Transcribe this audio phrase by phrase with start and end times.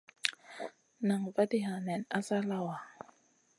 [1.07, 2.77] Nan vaadia nen asa lawa.